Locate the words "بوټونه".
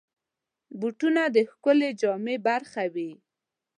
0.79-1.21